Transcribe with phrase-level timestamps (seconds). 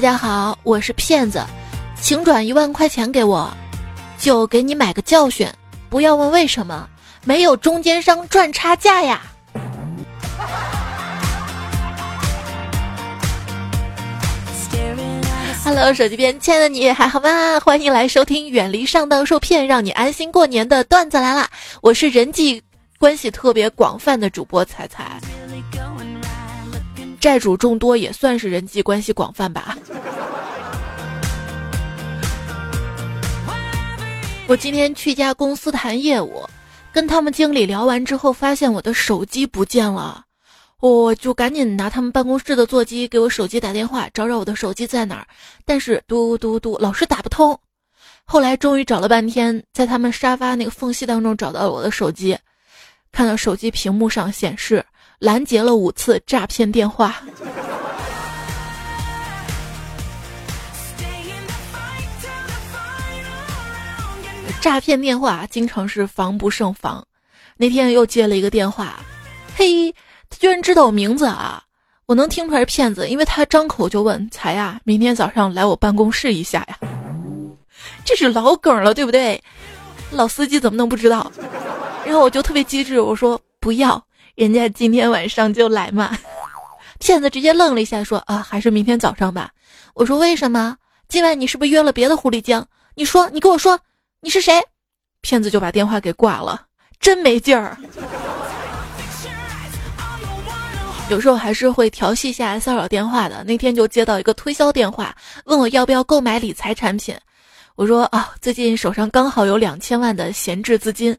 [0.00, 1.44] 大家好，我是骗子，
[2.00, 3.52] 请转一万块钱给我，
[4.16, 5.46] 就给你买个教训，
[5.90, 6.88] 不要问为什么，
[7.22, 9.20] 没有中间商赚差价呀。
[15.62, 17.60] Hello，手机边亲爱的你还好吗？
[17.60, 21.46] 欢迎来收听《远离上当受骗，让你安心过年》的段子来啦！
[21.82, 22.62] 我是人际
[22.98, 25.20] 关系特别广泛的主播彩彩，
[27.20, 29.76] 债主众多也算是人际关系广泛吧。
[34.46, 36.44] 我今天去一家公司谈业务，
[36.92, 40.24] 跟他们经理聊完之后，发现我的手机不见了。
[40.80, 45.26] 我就赶紧拿他们办公室的座机给我手机打电话，找找我的手机在哪儿。
[45.66, 47.56] 但是嘟嘟嘟，老是打不通。
[48.24, 52.36] 后来终于找了半天，在他们沙发那个缝隙当中找到了我的手机，
[53.12, 54.82] 看到手机屏幕上显示
[55.20, 57.14] 拦截了五次诈骗电话。
[64.62, 67.06] 诈骗电话经常是防不胜防。
[67.58, 68.98] 那天又接了一个电话，
[69.54, 69.94] 嘿。
[70.30, 71.60] 他居然知道我名字啊！
[72.06, 76.78] 我能听出来是骗子，因为他张口就问：“才呀，明天早上来我办公室一下呀。”
[78.06, 79.42] 这是老梗了，对不对？
[80.12, 81.32] 老司机怎么能不知道？
[82.06, 84.00] 然后我就特别机智，我说：“不要，
[84.40, 86.16] 人家今天晚上就来嘛。
[86.98, 89.50] ”骗子直接愣了一下，说：“啊，还是明天早上吧。”
[89.92, 90.74] 我说：“为什么？
[91.08, 92.64] 今晚你是不是约了别的狐狸精？
[92.94, 93.78] 你说，你跟我说，
[94.22, 94.58] 你是谁？”
[95.20, 96.62] 骗子就把电话给挂了，
[97.00, 97.76] 真没劲儿。
[101.10, 103.44] 有时候还是会调戏一下骚扰电话的。
[103.44, 107.14] 那天就接到一个推销电话，问我要不要购买理财产品。
[107.76, 111.14] 我说啊，最近手上刚好有两千万的闲置资金。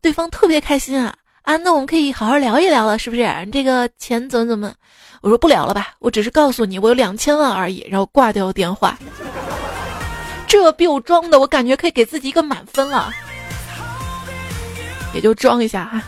[0.00, 3.22] 对方特别开心啊啊，那我们可以好好聊一聊了，是不是？
[3.52, 4.72] 这个钱怎么怎么？
[5.20, 8.98] 我说不聊了吧，我只是告诉你我有两千万而已，然后挂掉电话。
[10.46, 13.10] 这比我装的，我感觉可以给自己一个满分了，
[15.14, 16.02] 也就装一下哈。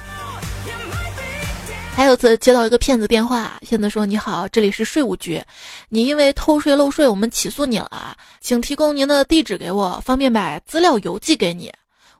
[1.96, 5.42] 还有次接到一个骗子电话，骗子说：“你好，这里是税务局，
[5.88, 11.72] 你因为偷税漏税，我们起诉你了，请提供您的地址给我，方便把资料邮寄给你。”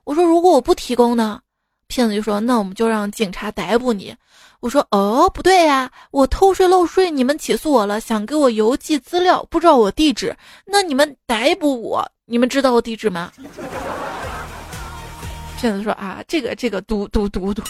[0.05, 1.39] 我说：“如果我不提供呢？”
[1.87, 4.15] 骗子就说：“那我们就让警察逮捕你。”
[4.61, 10.35] 我说：“哦，不对呀，我偷税漏税，你们起诉我了，想给我邮寄资料，不知道我地址，
[10.65, 13.31] 那你们逮捕我，你们知道我地址吗？”
[15.59, 17.61] 骗子说：“啊，这个这个，嘟嘟嘟嘟。”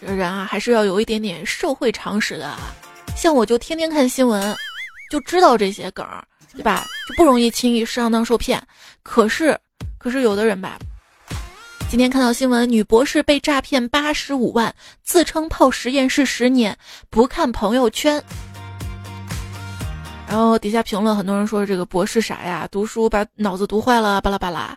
[0.00, 2.58] 人啊，还是要有一点点社会常识的啊。
[3.16, 4.56] 像我就天天看新闻，
[5.10, 6.04] 就知道这些梗，
[6.52, 6.84] 对吧？
[7.16, 8.62] 不容易轻易上当受骗。
[9.02, 9.58] 可是，
[9.98, 10.78] 可是有的人吧，
[11.88, 16.76] 今天看到新闻，女博士被诈骗八十五万，自称泡实验室十年，
[17.08, 18.22] 不看朋友圈。
[20.28, 24.76] 然后底下评论很多人说这个博士傻呀，读书把脑子读坏了，巴拉巴拉。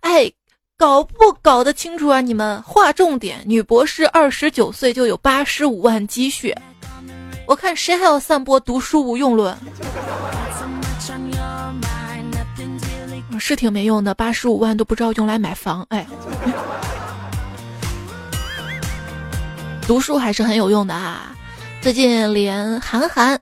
[0.00, 0.32] 哎。
[0.78, 2.20] 搞不搞得清楚啊？
[2.20, 6.52] 你们划重点，女博士二十九岁就有八十五万积蓄，
[7.46, 9.56] 我看谁还要散播读书无用论？
[13.38, 16.06] 是挺没用的，八十五万都不知道用来买房，哎，
[19.86, 21.34] 读书还是很有用的啊！
[21.80, 23.38] 最近连韩寒，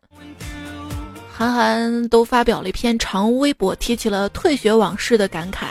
[1.30, 5.66] 韩寒都发表了一篇长微博，提起了退学往事的感慨。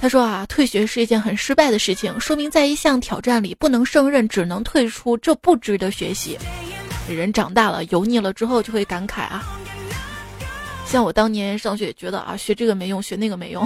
[0.00, 6.38] 他说啊，退学是一件很失败的事情，说明在一项挑战里不能胜任，只能退出，这不值得学习。
[7.08, 9.44] 人长大了，油腻了之后就会感慨啊。
[10.90, 13.64] 像我当年上学也觉得啊，学这个没用，学那个没用，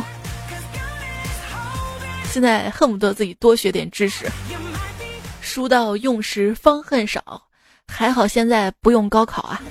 [2.30, 4.26] 现在恨不得自己多学点知识。
[5.40, 7.40] 书到用时方恨少，
[7.88, 9.62] 还好现在不用高考啊。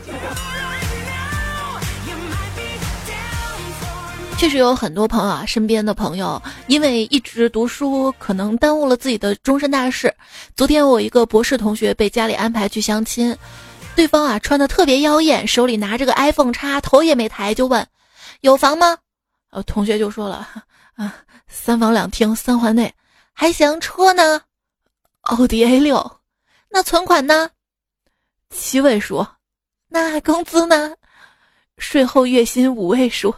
[4.39, 10.11] 确实有很多朋友啊，身边的朋友因为一直读书，可能耽误了自己的终身大事。
[10.55, 13.37] 昨天我一个博士同学被家里安排去相亲，
[13.95, 17.87] 对方啊穿的特别妖艳，手里拿着个 iPhone 叉，头也没抬就问
[18.41, 18.97] ：“有房吗？”
[19.51, 20.47] 呃，同学就说了
[20.97, 21.15] ：“啊，
[21.47, 22.93] 三房两厅，三环内，
[23.33, 23.79] 还行。
[23.79, 24.41] 车呢？
[25.21, 26.19] 奥迪 A 六。
[26.69, 27.51] 那存款呢？
[28.49, 29.25] 七位数。
[29.89, 30.95] 那工资呢？
[31.77, 33.33] 税后月薪五位数。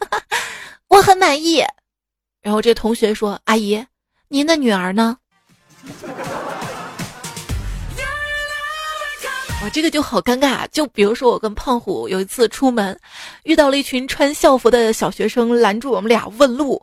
[0.88, 1.64] ”我很满意，
[2.42, 3.86] 然后这同学说：“阿姨，
[4.26, 5.16] 您的女儿呢？”
[9.62, 10.66] 哇，这个就好尴尬。
[10.68, 12.98] 就比如说，我跟胖虎有一次出门，
[13.44, 16.82] 遇到了一群穿校服的小学生，拦住我们俩问路，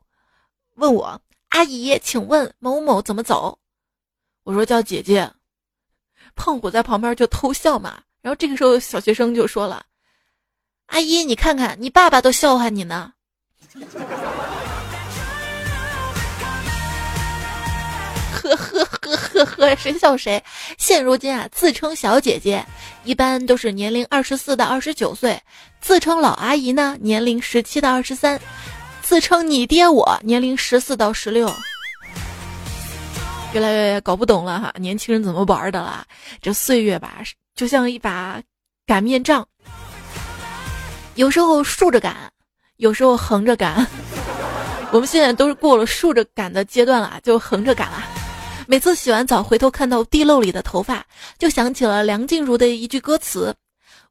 [0.75, 1.19] 问我
[1.49, 3.57] ：“阿姨，请问某某怎么走？”
[4.45, 5.31] 我说叫姐姐。
[6.35, 7.99] 胖虎在旁边就偷笑嘛。
[8.21, 9.83] 然后这个时候小学生就说了
[10.85, 13.11] ：“阿姨，你看看，你爸爸都笑话你呢。”
[18.55, 20.41] 呵呵呵呵呵，谁笑谁？
[20.77, 22.65] 现如今啊，自称小姐姐，
[23.03, 25.35] 一般都是年龄二十四到二十九岁；
[25.81, 28.37] 自称老阿姨呢，年龄十七到二十三；
[29.01, 31.51] 自称你爹我，年龄十四到十六。
[33.53, 36.03] 越来越搞不懂了哈，年轻人怎么玩的啦？
[36.41, 37.15] 这岁月吧，
[37.55, 38.41] 就像一把
[38.85, 39.47] 擀面杖，
[41.15, 42.15] 有时候竖着擀，
[42.77, 43.87] 有时候横着擀。
[44.91, 48.03] 我们现在都是过了竖着擀的阶段了，就横着擀了。
[48.69, 51.01] 每次洗完澡回头看到地漏里的头发，
[51.39, 53.55] 就想起了梁静茹的一句歌词：“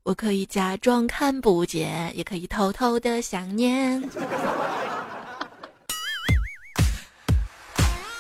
[0.03, 4.03] 我可以假装看不见，也可以偷偷的想念。”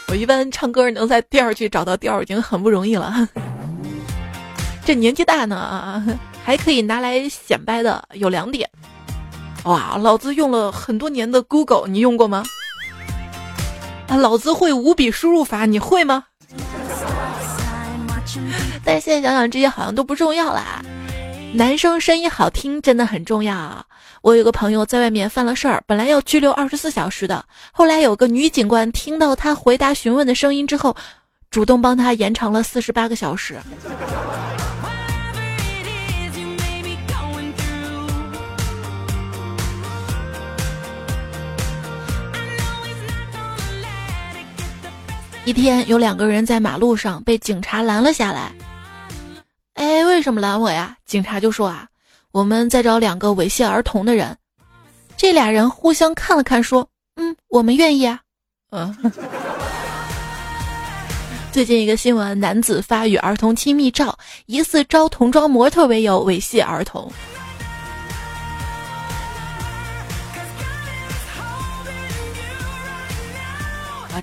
[0.08, 3.26] 我一般唱歌能在第二句找到调已经很不容易了。
[4.84, 6.04] 这年纪大呢，
[6.44, 8.68] 还可以拿来显摆的有两点。
[9.64, 12.44] 哇，老子用了很多年的 Google，你用过吗？
[14.08, 16.24] 啊，老子会五笔输入法，你会吗？
[18.84, 20.82] 但是现在想想，这些好像都不重要啦。
[21.54, 23.84] 男生声音好听真的很重要。
[24.22, 30.94] 我有个朋友在外面犯了事儿，本来要拘留二十四小时的，后来有个女警官听到他回答询问的声音之后，
[31.50, 33.58] 主动帮他延长了四十八个小时。
[45.46, 48.50] 一天，有两个人在马路上被警察拦了下来。
[49.74, 50.96] 哎，为什么拦我呀？
[51.06, 51.86] 警察就说啊，
[52.32, 54.36] 我们在找两个猥亵儿童的人。
[55.16, 56.84] 这俩人互相看了看，说
[57.14, 58.18] ：“嗯，我们愿意啊。”
[58.74, 58.92] 嗯。
[61.52, 67.08] 最近一个新闻，男子发与儿童亲密照，疑似招童装模特为由猥亵儿童。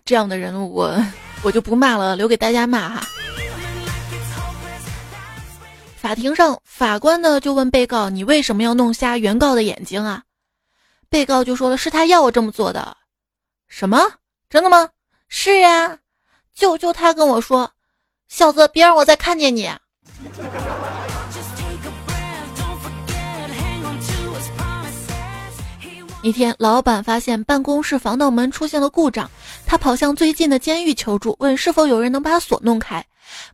[0.06, 1.02] 这样的人我
[1.44, 3.08] 我就不骂了，留给大家骂哈。
[5.96, 10.24] 法庭上，法官呢就问被告：“你为什么要弄瞎原告的眼睛啊？”
[11.10, 12.98] 被告就说了：“是他要我这么做的。”
[13.70, 13.98] 什么？
[14.50, 14.90] 真的吗？
[15.30, 15.98] 是呀，
[16.54, 17.72] 就就他跟我说
[18.28, 19.72] ：“小子，别让我再看见你。”
[26.22, 29.30] 一天，老板发现办公室防盗门出现了故障，
[29.66, 33.04] 他跑向最近的监狱求助，问是否有人能把锁弄开。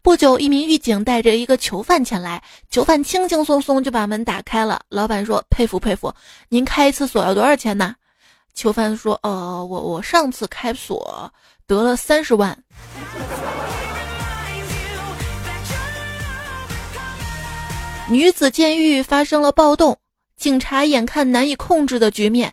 [0.02, 4.82] 不久，一名狱警带着一个囚犯前来，囚犯轻轻松松就把门打开了。
[4.90, 6.14] 老板说：“佩服佩服，
[6.50, 7.96] 您开一次锁要多少钱呢？”
[8.54, 11.32] 囚犯说：“呃，我我上次开锁
[11.66, 12.58] 得了三十万。”
[18.10, 19.98] 女子监狱发生了暴动，
[20.36, 22.52] 警察眼看难以控制的局面。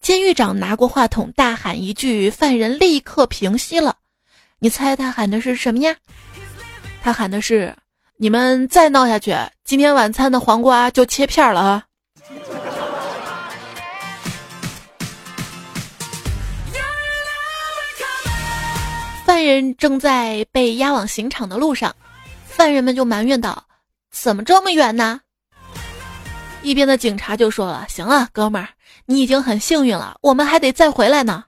[0.00, 3.96] 监狱长拿过话筒，大喊一句，犯人立刻平息了。
[4.58, 5.94] 你猜他喊的是什么呀？
[7.02, 7.74] 他喊的是
[8.16, 11.84] ：“你们再闹下去，今天晚餐的黄瓜就切片了啊！”
[19.26, 21.94] 犯人正在被押往刑场的路上，
[22.46, 23.62] 犯人们就埋怨道
[24.10, 25.20] ：“怎么这么远呢？”
[26.62, 28.68] 一边的警察就说了：“行了，哥们儿。”
[29.10, 31.42] 你已经很幸运了，我们还得再回来呢。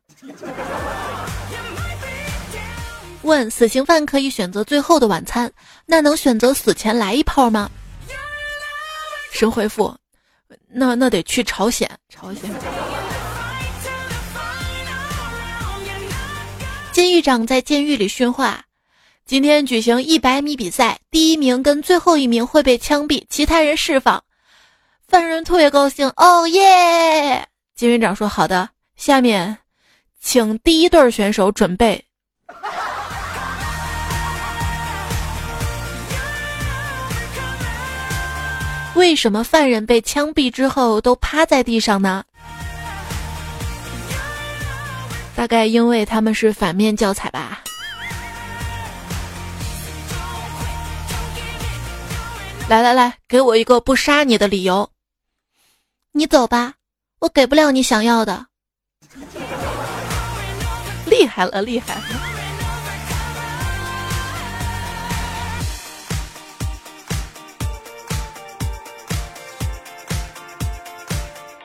[3.21, 5.52] 问死刑犯可以选择最后的晚餐，
[5.85, 7.71] 那能选择死前来一炮吗？
[9.31, 9.95] 神回复：
[10.71, 11.87] 那那得去朝鲜。
[12.09, 12.50] 朝鲜。
[16.90, 18.64] 监狱长在监狱里训话：
[19.26, 24.25] 今天举行一百米比赛，第一名跟最后一名会被枪毙，其他人释放。
[25.11, 27.45] 犯人特别高兴，哦耶！
[27.75, 29.59] 金院长说：“好的，下面，
[30.21, 32.05] 请第一对选手准备。”
[38.95, 42.23] 为什么犯人被枪毙之后都趴在地上呢？
[45.35, 47.64] 大概因为他们是反面教材吧。
[52.69, 54.88] 来来来，给我一个不杀你的理由。
[56.12, 56.75] 你走吧，
[57.21, 58.47] 我给不了你想要的。
[61.07, 62.02] 厉害了，厉害了！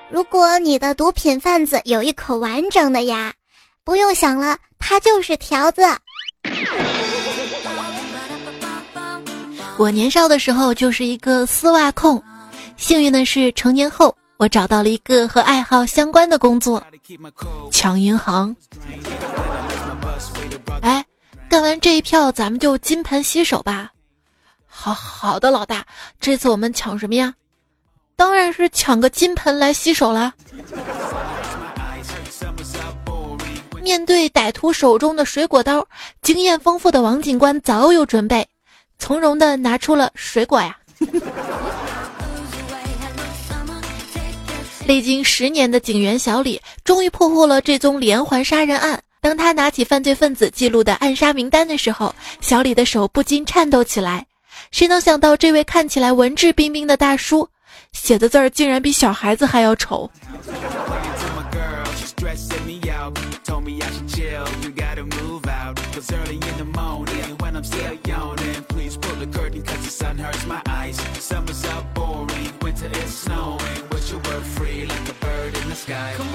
[0.12, 3.34] 如果你的毒品贩子有一口完整的牙，
[3.84, 5.82] 不用想了，他就是条子。
[9.78, 12.24] 我年少的时候就是一个丝袜控，
[12.78, 16.80] 幸运的是成年后我找到了一个和爱好相关的工作——
[17.74, 18.56] 抢银行。
[20.84, 21.04] 哎，
[21.50, 23.92] 干完这一票，咱们就金盆洗手吧。
[24.68, 25.84] 好好的，老大，
[26.20, 27.34] 这次我们抢什么呀？
[28.16, 30.32] 当然是抢个金盆来洗手啦。
[33.82, 35.88] 面对歹徒手中的水果刀，
[36.22, 38.48] 经验丰富的王警官早有准备。
[39.00, 40.78] 从容的拿出了水果呀。
[44.88, 49.02] 历经十年的警员小李，终于破获了这宗连环杀人案。
[49.20, 54.24] 当他拿起犯罪分子记录的暗杀名单的时候，小李的手不禁颤抖起来。
[54.70, 57.50] 谁能想到，这位看起来文质彬彬的大叔，
[57.94, 60.08] 写的字儿竟然比小孩子还要丑。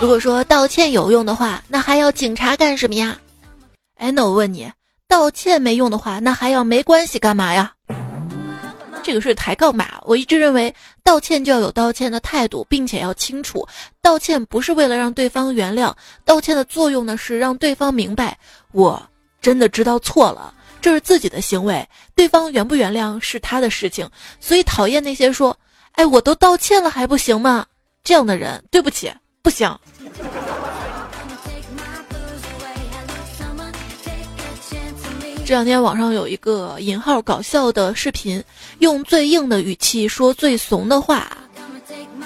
[0.00, 3.18] 如果说道歉有用的话，那还要警察干什么呀？
[3.96, 4.70] 哎，那我问你，
[5.06, 7.72] 道歉没用的话，那还要没关系干嘛呀？
[9.02, 10.00] 这个是抬杠吧？
[10.04, 13.66] 我一直认为，道歉就要有道歉的态度，并且要清楚，
[14.00, 15.92] 道歉不是为了让对方原谅，
[16.24, 18.38] 道歉的作用呢是让对方明白，
[18.72, 19.02] 我
[19.42, 24.08] 真的知道错了，这是自己的行为，对方原不原谅是他的事情。
[24.40, 25.56] 所以讨厌那些说，
[26.00, 27.66] 哎，我都道歉了还不行吗？
[28.02, 29.12] 这样的人，对不起。
[29.42, 29.70] 不行。
[35.44, 38.42] 这两天网上有一个引号搞笑的视频，
[38.78, 41.36] 用最硬的语气说最怂的话。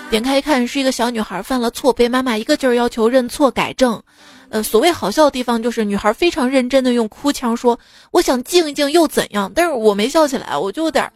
[0.08, 4.00] 点开一看，是一个小女孩犯了错，被妈妈一个劲儿要求认错改正。
[4.50, 7.76] 呃，所谓好笑的地方就是女孩非常认真的用哭腔说
[8.12, 11.10] ：“我想静一静又怎样？”但是我没笑起来，我就有点，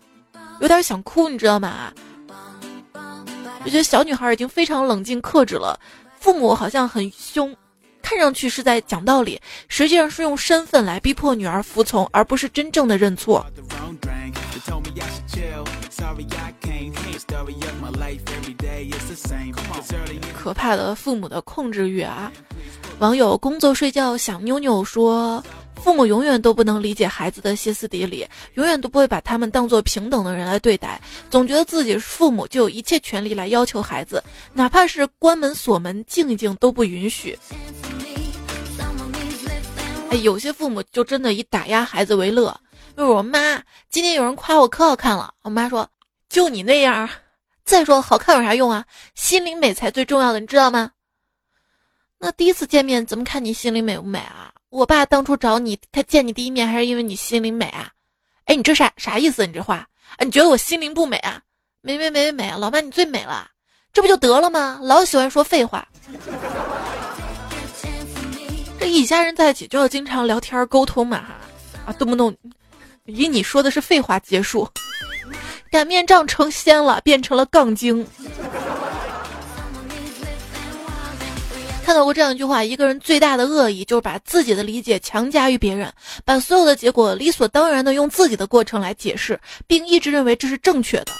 [0.58, 1.92] 有点想哭，你知道吗？
[3.68, 5.78] 我觉得小女孩已经非常冷静克制了，
[6.18, 7.54] 父母好像很凶，
[8.00, 13.44] 看上去是在讲道理，实际上是用身份来逼迫女儿服从，而不是真正的认错。
[20.34, 22.32] 可怕的父母的控制欲啊！
[23.00, 25.44] 网友工作睡觉想妞妞说。
[25.82, 37.38] 父母永远都不能理解孩子的歇斯底里，永远都不会把他们当做平等的人来对待，总觉得自己是父母就有一切权利来要求孩子，哪怕是关门锁门静一静都不允许。
[40.10, 42.54] 哎，有些父母就真的以打压孩子为乐。
[42.96, 45.88] 就是我妈今天有人夸我可好看了，我妈说
[46.28, 47.08] 就你那样。
[47.64, 48.84] 再说好看有啥用啊？
[49.14, 50.90] 心灵美才最重要的，你知道吗？
[52.18, 54.52] 那第一次见面怎么看你心灵美不美啊？
[54.70, 57.90] 我爸当初找你，他见你第一面还是因为你心灵美啊？
[58.44, 59.46] 哎，你这啥啥意思？
[59.46, 59.76] 你这话，
[60.16, 61.40] 啊，你觉得我心灵不美啊？
[61.80, 63.48] 美美美美美，老妈你最美了，
[63.94, 64.78] 这不就得了吗？
[64.82, 65.88] 老喜欢说废话。
[68.78, 71.36] 这一家人在一起就要经常聊天沟通嘛哈，
[71.86, 72.34] 啊，动不动
[73.06, 74.68] 以你说的是废话结束，
[75.72, 78.06] 擀面杖成仙了，变成了杠精。
[81.88, 85.90] 看到过这样一句话：一个人最大的恶意就是把自己的理解强加于别人，
[86.22, 91.12] 把所有的结果理所当然的用自己的过程来解释，并一直认为这是正确的。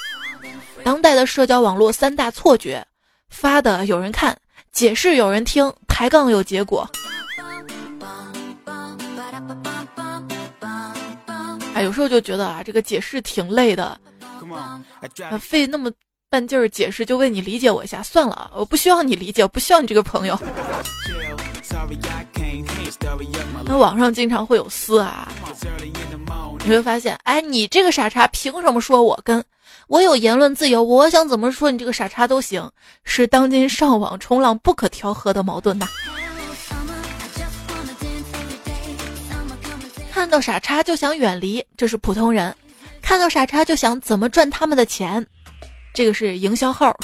[0.84, 2.86] 当代的社交网络三大错觉：
[3.30, 4.36] 发的有人看，
[4.70, 6.86] 解释有人听，抬杠有结果。
[11.72, 13.98] 哎，有时候就觉得啊，这个解释挺累的，
[15.40, 15.90] 费那么。
[16.30, 20.38] 半劲儿解释，就问你理解我一下算了啊，我不需要你理解，我不需要你这个朋友。
[23.64, 25.26] 那网上经常会有撕啊，
[26.64, 29.42] 你会发现，哎，你这个傻叉凭什么说我跟
[29.86, 30.82] 我有言论自由？
[30.82, 32.70] 我想怎么说你这个傻叉都行，
[33.04, 35.88] 是当今上网冲浪不可调和的矛盾呐。
[40.12, 42.52] 看到傻叉就想远离，这是普通人；
[43.00, 45.26] 看到傻叉就想怎么赚他们的钱。
[45.98, 46.96] 这个是营销号。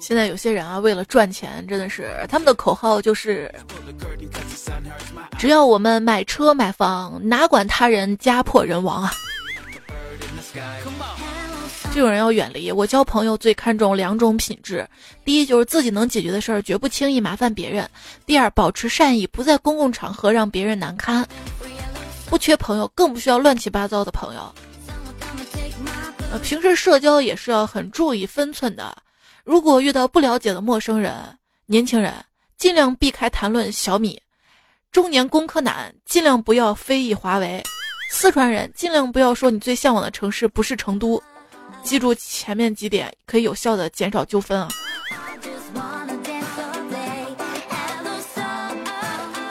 [0.00, 3.48] 现在有些人啊，为了赚钱，真的是他们的口号就是：
[5.38, 9.12] 只要我们买车买房，哪管他人家破人亡啊！
[11.94, 12.72] 这种人要远离。
[12.72, 14.84] 我交朋友最看重两种品质：
[15.24, 17.86] 第一，就是自己能解决的事儿，绝不轻易麻烦别人；
[18.26, 21.24] 第二，保持善意，不在公共场合让别人难堪。
[22.28, 24.52] 不缺朋友，更不需要乱七八糟的朋友。
[26.32, 28.92] 呃，平时社交也是要很注意分寸的。
[29.44, 31.14] 如果遇到不了解的陌生人，
[31.66, 32.12] 年轻人
[32.58, 34.20] 尽量避开谈论小米，
[34.90, 37.62] 中年工科男尽量不要非议华为，
[38.10, 41.22] 四川人尽量不要说你最向往的城市不是成都。
[41.84, 44.68] 记住前面几点，可以有效的减少纠纷啊。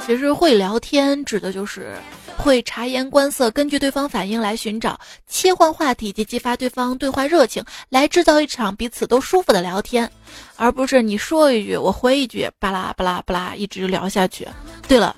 [0.05, 1.95] 其实会聊天指的就是
[2.35, 10.11] 会察言观色，根据对方反应来寻找切换话题及激发对方对话热情，来制造一场彼此都舒服的聊天，
[10.57, 14.45] 而不是你说一句我回一句，巴拉巴拉巴拉一直聊下去。
[14.89, 15.15] 对了，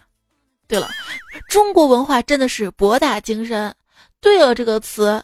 [0.68, 0.88] 对了，
[1.50, 3.74] 中国文化真的是博大精深。
[4.22, 5.24] 对了，这个词，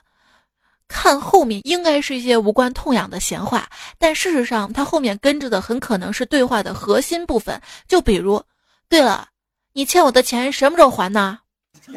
[0.91, 3.67] 看后面应该是一些无关痛痒的闲话，
[3.97, 7.59] 但事实上它后面跟着的很可能是对话的核心部分。
[7.87, 8.41] 就比如，
[8.89, 9.27] 对了。
[9.73, 11.39] 你欠我的钱什么时候还呢？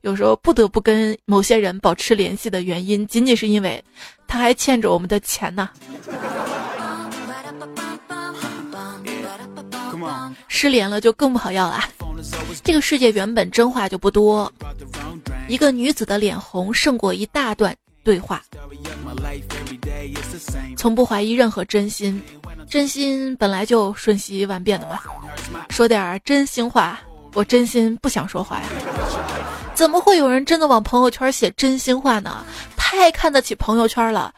[0.00, 3.82] 有时候不得不跟某些人保持联系的原因，仅仅是因为
[4.26, 5.68] 他还欠着我们的钱呢。
[10.48, 11.82] 失联了就更不好要了。
[12.62, 14.50] 这个世界原本真话就不多，
[15.48, 18.42] 一个女子的脸红胜过一大段对话，
[20.76, 22.22] 从不怀疑任何真心。
[22.68, 24.98] 真心本来就瞬息万变的嘛，
[25.68, 26.98] 说点真心话，
[27.34, 28.64] 我真心不想说话呀。
[29.74, 32.44] 怎么会有人真的往朋友圈写真心话呢？
[32.76, 34.34] 太看得起朋友圈了。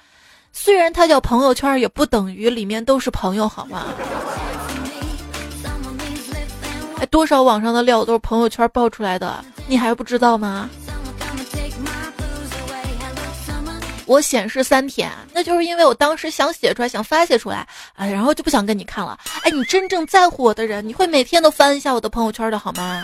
[0.53, 3.87] 虽然它叫朋友圈，也不等于里面都是朋友，好吗？
[6.99, 10.69] 哎，多少网上的料都是朋友圈爆出来的，你还不知道吗？
[14.07, 19.19] 我显示三天，那就是因为我当时想写出来，想发泄出来，哎，然后就不想跟你看了。
[19.43, 23.03] 哎，你真正在乎我的人，你会每天都翻一下我的朋友圈的好吗？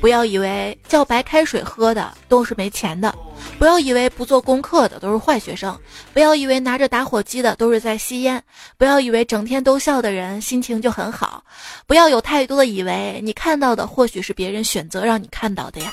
[0.00, 3.14] 不要以为叫白开水喝的都是没钱的。
[3.58, 5.78] 不要以为不做功课的都是坏学生，
[6.12, 8.42] 不要以为拿着打火机的都是在吸烟，
[8.76, 11.44] 不要以为整天都笑的人心情就很好，
[11.86, 15.92] 不要有太多的以为，你看到的或许是别人选择让你看到的呀。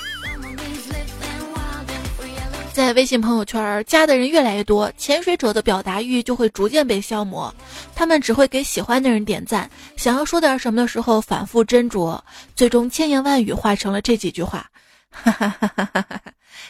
[2.80, 7.54] 在微信朋友圈加的人越来越多，潜水者的表达欲就会逐渐被消磨，
[7.94, 12.18] 他们只会给喜欢的人点赞，想要说点什么的时候反复斟酌，
[12.56, 14.66] 最终千言万语化成了这几句话。
[15.10, 16.22] 哈哈哈哈哈！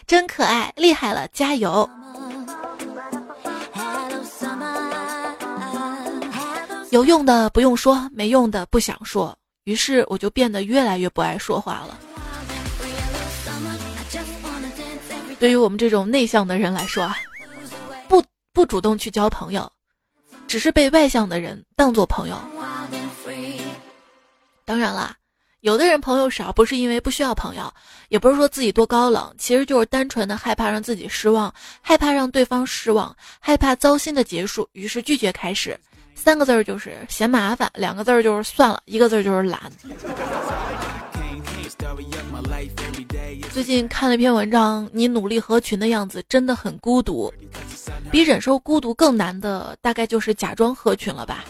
[0.04, 1.88] 真可爱，厉害了，加油！
[6.90, 11.96] 有用的不用说，没用的不想说，于是我就变得越来越不爱说话了。
[15.40, 17.16] 对于我们这种内向的人来说啊，
[18.07, 18.22] 不
[18.53, 19.72] 不主动去交朋友，
[20.46, 22.37] 只是被外向的人当做朋友。
[24.64, 25.16] 当然啦。
[25.62, 27.70] 有的人朋友少，不是因为不需要朋友，
[28.09, 35.79] 也不是说自己多高冷，其实就是单纯的害怕让自己失望，害怕让对方失望，害怕糟心的结束，于是拒绝开始。
[36.14, 39.61] 三个字儿就是嫌麻烦，两个字儿就是算了，一个字儿就是懒。
[43.52, 47.32] 最近看了一篇文章，你努力合群的样子真的很孤独，
[48.10, 51.44] 比忍受孤独更难的，大概就是假装合群了吧。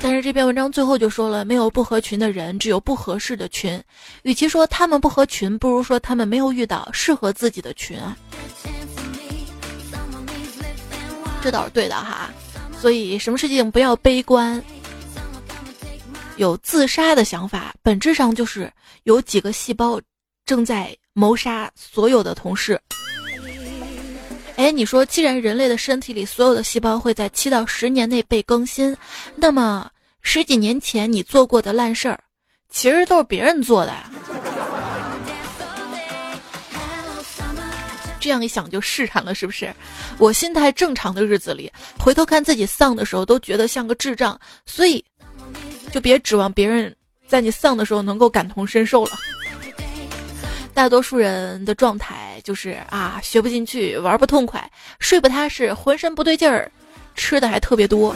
[0.00, 3.82] 但是这篇文章最后就说了，没有不合群的人，只有不合适的群。
[4.22, 7.98] 与其说他们不合群，不如说他们没有遇到适合自己的群。
[11.40, 12.30] 这倒是对的哈。
[12.80, 14.62] 所以什么事情不要悲观，
[16.36, 20.00] 有自杀的想法，本质上就是有几个细胞
[20.48, 22.80] 正在谋杀所有的同事。
[24.56, 28.96] 哎，你说，既然人类的身体里所有的细胞会在七到十年内被更新，
[29.36, 29.90] 那么
[30.22, 32.18] 十几年前你做过的烂事儿，
[32.70, 34.10] 其实都是别人做的呀。
[38.18, 39.70] 这样一想就释然了，是不是？
[40.16, 45.04] 我心态正常的日子里，回头看自己丧的时候，都觉得像个智障，所以
[45.92, 49.12] 就别指望别人在你丧的时候能够感同身受了。
[50.78, 56.70] 大多数人的状态就是啊，学不进去，玩不痛快，睡不踏实，浑身不对劲儿，
[57.16, 58.14] 吃的还特别多。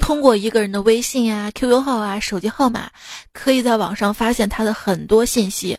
[0.00, 2.90] 通过一个人的微信啊、QQ 号啊、手机号码，
[3.34, 5.76] 可以在网上发现他的很多信息。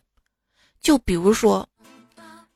[0.79, 1.67] 就比如说，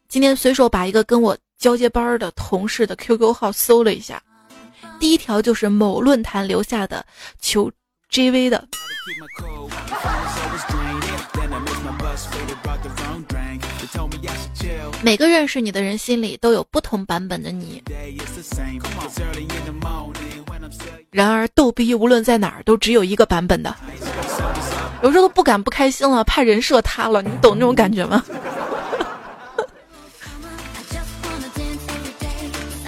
[0.08, 4.22] 今天随手把一个跟我交接班的同事的 QQ 号搜了一下。
[5.02, 7.04] 第一条就是某论坛留下的
[7.42, 7.72] 求
[8.12, 8.68] JV 的，
[15.02, 17.82] 每个认识你的人心里都有不同版本的你。
[21.10, 23.76] 然而逗逼无论在哪儿都只有一个版本的，
[25.02, 28.24] 有时候都不敢不开心了，怕人设塌了，你懂那种感觉吗？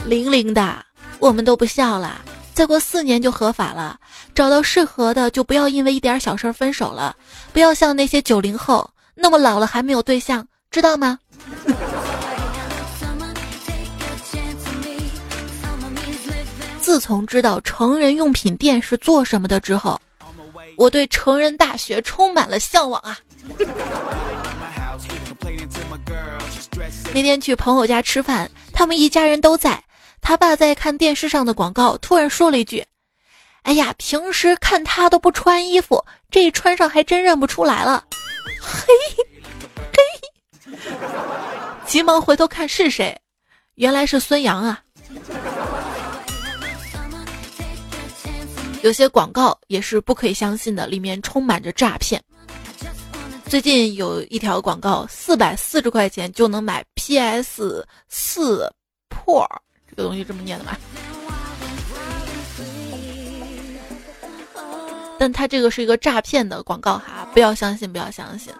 [0.06, 0.86] 零零的，
[1.20, 2.22] 我们都不笑了。
[2.54, 4.00] 再过四年就合法了，
[4.36, 7.16] 找到适合的就不要因为一点小事分手了，
[7.52, 11.18] 不要像那些九零后那么老了还没有对象，知道吗？
[16.80, 20.00] 自从知道成人用品店是做什么的之后，
[20.78, 23.18] 我对成人大学充满了向往啊！
[27.16, 29.84] 那天去朋友家吃饭，他们一家人都在。
[30.24, 32.84] 他爸在看电视上的广告，突然说了一句
[33.64, 38.06] ：“哎呀，平时看他都不穿衣服，这一穿上还真认不出来了。”
[38.64, 38.88] 嘿，
[39.92, 40.78] 嘿，
[41.86, 43.16] 急忙回头看是谁，
[43.76, 44.82] 原来是孙杨啊。
[48.82, 52.22] 有些广告也是不可以相信的，里面充满着诈骗。
[53.46, 58.74] 最近有一条广告，四百四十块钱就能买 PS 四
[59.10, 59.46] Pro。
[59.96, 60.76] 这个东西这么念的吗？
[65.20, 68.52] 但它这个是一个诈骗的广告哈，不要相信，不要相信。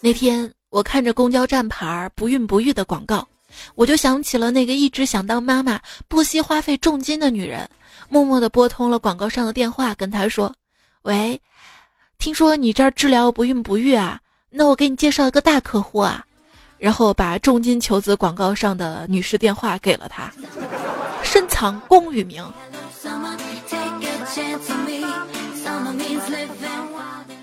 [0.00, 3.26] 那天我看着公交站牌“不孕不育”的广告，
[3.74, 7.68] 我就想起了那个一直想当妈妈、不惜花费重金的女人，
[8.08, 10.54] 默默的拨通了广告上的电话，跟她说
[11.02, 11.40] ：“喂，
[12.18, 14.20] 听说你这儿治疗不孕不育啊？
[14.48, 16.24] 那我给你介绍一个大客户啊。”
[16.82, 20.28] 然后把重金求子广告上的女士电话给了他，
[21.22, 22.44] 深藏功与名。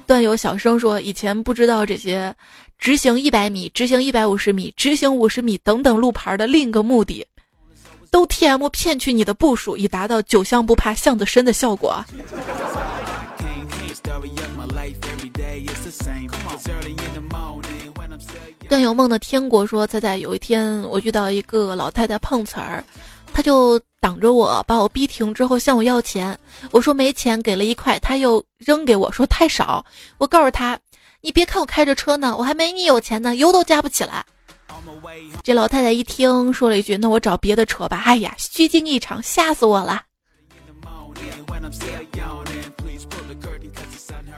[0.05, 2.35] 段友小声说，以前不知道这些，
[2.77, 7.25] 直行一百米、直行一百五十米、直行五十米等等路牌的另一个目的，
[8.11, 12.03] 都 T M 骗取你的步数，以达到酒香不怕巷子深的效果。
[18.67, 22.83] 段有梦的天国说：“仔仔，有一天我遇到一个老太太碰瓷儿，
[23.33, 26.37] 她就挡着我，把我逼停之后向我要钱。
[26.71, 29.83] 我说没钱，给了一块，她又扔给我说太少。
[30.17, 30.77] 我告诉她，
[31.21, 34.25] 你别看我开着车呢，我还没你有钱呢，油都加不起来。
[35.43, 38.03] 这老太太一听，说了一句：那我找别的车吧。
[38.05, 40.03] 哎呀，虚惊一场，吓死我了。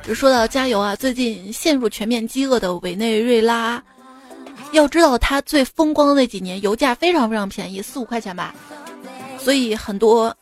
[0.03, 3.81] 就说到加油啊，最近陷入全面饥饿的委内瑞拉。”
[4.71, 8.55] 要知道，他最风光的那几年，油价非常非常便宜，四五块钱吧。
[9.37, 10.33] 所以很多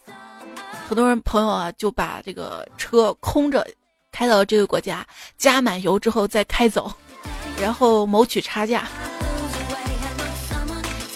[0.88, 3.65] 很多人朋友啊，就把这个车空着
[4.12, 5.04] 开到这个国家，
[5.38, 6.91] 加满油之后再开走，
[7.60, 8.88] 然后谋取差价。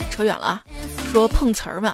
[0.10, 0.64] 扯远了啊，
[1.12, 1.94] 说碰瓷儿嘛。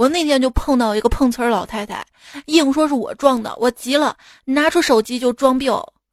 [0.00, 2.02] 我那天就碰到一个碰瓷儿老太太，
[2.46, 5.68] 硬说是我撞的，我急了，拿出手机就装逼，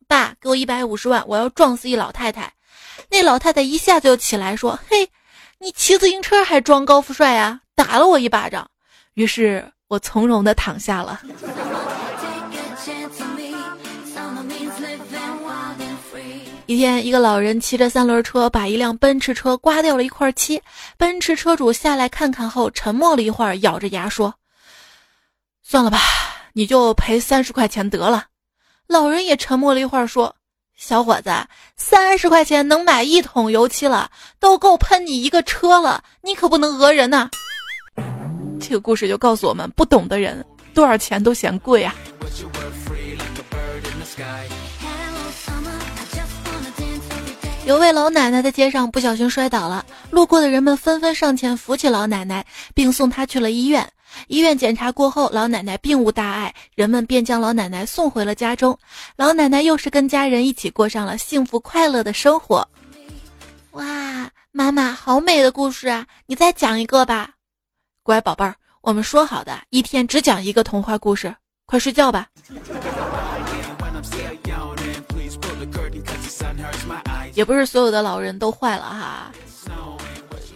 [0.10, 2.52] 爸，给我一百五十万，我要撞死一老太太。
[3.10, 5.10] 那老太太一下就起来说：“嘿，
[5.60, 8.70] 你骑自行车还装高富帅呀？”打了我一巴掌，
[9.14, 11.22] 于是我从容的躺下了。
[16.68, 20.62] 一天，一个老人骑着三轮车把一辆奔驰车刮掉了一块漆，
[20.98, 24.36] 奔驰车主下来看看后沉默了一会儿，咬着牙说
[25.64, 25.98] ：“算了吧，
[26.52, 28.26] 你就赔三十块钱得了。”
[28.86, 30.36] 老人也沉默了一会儿说。
[30.76, 31.32] 小伙子，
[31.78, 36.04] 三十块钱能买一桶油漆了，都够喷你一个车了。
[36.22, 37.30] 你可不能讹人呐！
[38.60, 41.96] 这个故事就告诉我们，不懂的人多少钱都嫌贵啊。
[47.68, 53.86] 有位老奶奶在街上不小心摔倒了，路过的人们纷纷上前扶起老奶奶，并送她去了医院。
[54.28, 58.80] 医院检查过后，老奶奶并无大碍，人们便将老奶奶送回了家中。
[59.18, 62.66] 老奶奶又是跟家人一起过上了幸福快乐的生活。
[63.72, 63.84] 哇，
[64.54, 66.08] 妈妈，好美的故事啊！
[66.26, 67.32] 你再讲一个吧。
[68.02, 71.36] 乖宝贝儿，我们说好的，一天只讲一个童话故事。
[71.66, 72.28] 快睡觉吧。
[77.38, 79.32] 也不是所有的老人都坏了哈。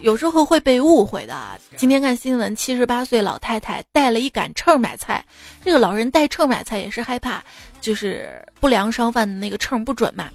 [0.02, 1.40] 有时候会被误会的。
[1.78, 5.24] 今天看新闻，七十八岁老太太带了一杆秤买菜。
[5.64, 7.40] 这个老人带秤买菜也是害怕，
[7.82, 10.28] 就是不良商贩的那个秤不准嘛。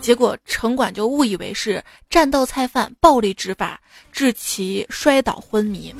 [0.00, 3.78] 结果城管就误以为是占道菜贩暴力执法，
[4.10, 5.94] 致其摔倒昏迷。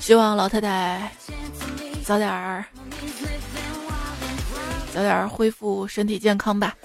[0.00, 1.10] 希望老太太
[2.04, 2.62] 早点儿
[4.92, 6.76] 早点恢复身体健康吧。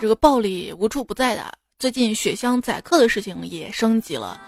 [0.00, 4.40] 这个暴力无处不在的，最近雪乡宰客的事情也升级了。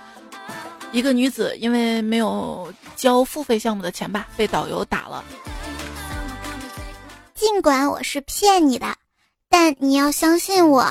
[0.93, 5.23] 一个女子因为没有交付费项目的钱吧，被导游打了。
[7.35, 8.97] 尽管我是骗你的，
[9.51, 10.87] 但你要相信我。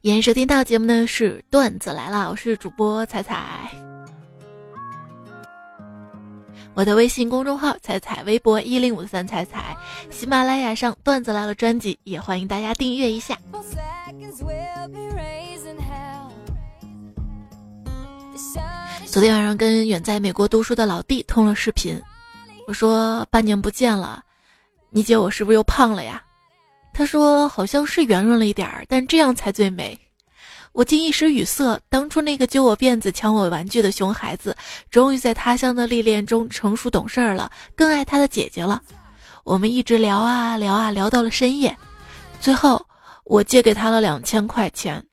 [0.00, 3.70] 延收听到节目呢是段子来了，我是主播彩彩。
[6.78, 9.76] 我的微信公众号彩彩，微博一零五三彩彩，
[10.10, 13.36] 喜马拉雅上段子来了专辑也欢迎大家订阅一下。
[19.06, 22.00] 昨天晚上跟远在美国读书的老弟通了视频，
[22.68, 24.22] 我说半年不见了，
[24.90, 26.22] 你姐我是不是又胖了呀？
[26.94, 29.98] 他说好像是圆润了一点儿，但这样才最美。
[30.78, 31.80] 我竟一时语塞。
[31.88, 34.56] 当初那个揪我辫子、抢我玩具的熊孩子，
[34.92, 38.80] 终于在他乡的历练中成熟懂事了，更爱他的姐姐了。
[39.42, 41.76] 我们一直聊啊聊啊，聊到了深夜。
[42.40, 42.80] 最后，
[43.24, 45.04] 我借给他了两千块钱。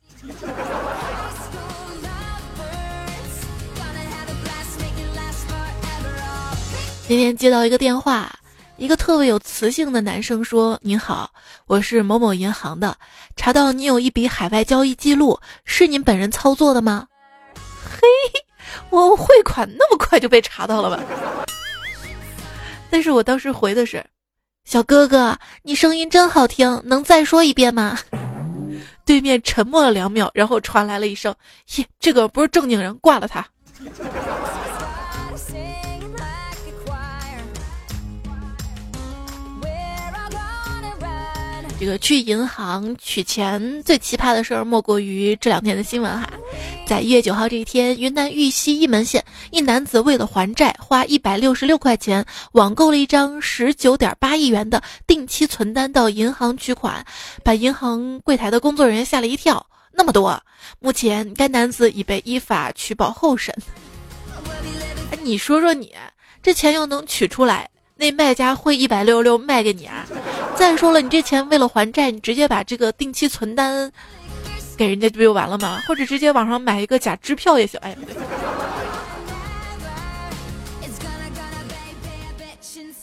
[7.08, 8.32] 那天接到一个电话，
[8.78, 11.32] 一个特别有磁性的男生说：“您好，
[11.66, 12.98] 我是某某银行的，
[13.38, 17.08] 查到你有一笔海外交易记录，是您本人操作的吗？”
[17.56, 18.02] 嘿，
[18.90, 21.02] 我汇款那么快就被查到了吧？
[22.90, 24.06] 但是我当时回的是
[24.66, 27.98] ：“小哥哥，你声音真好听，能再说一遍吗？”
[29.06, 31.34] 对面沉默了两秒，然后传来了一声
[31.78, 33.46] ：“耶，这个不是正经人，挂了他。”
[41.78, 46.30] 这个去银行取钱最奇葩的事儿，莫过于这两天的新闻哈。
[46.88, 57.06] 在一月九号这一天，云南玉溪一门县一男子为了还债，花一百六十六块钱网购了一张十九点八亿元的定期存单到银行取款，
[57.44, 59.66] 把银行柜台的工作人员吓了一跳。
[59.92, 60.42] 那么多，
[60.80, 63.54] 目前该男子已被依法取保候审。
[65.12, 65.94] 哎，你说说你，
[66.42, 67.70] 这钱要能取出来？
[67.98, 70.06] 那卖家会一百六十六卖给你啊？
[70.56, 73.92] 再说了，你这钱为了还债，你直接把这个定期存单
[74.76, 75.82] 给人家不就完了吗？
[75.88, 77.80] 或者直接网上买一个假支票也行。
[77.82, 77.96] 哎，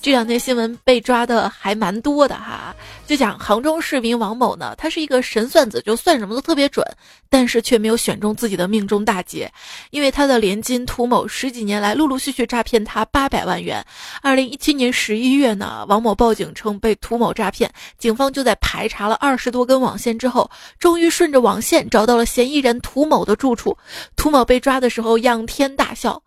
[0.02, 2.74] 这两天新闻被抓的还蛮多的哈，
[3.06, 6.84] 就讲杭州市民王某呢，他是一个神算子，就算什么都特别准，
[7.30, 9.48] 但是却没有选中自己的命中大劫，
[9.90, 13.84] 因为他的连襟涂某十几年来陆陆续续诈骗他八百万元。
[14.22, 23.78] 二零一七年十一月呢，王某报警称被涂某诈骗，警方就在排查了二十多根网线之后，终于顺着网线找到了嫌疑人涂某的住处。
[24.16, 26.20] 涂某被抓的时候仰天大笑，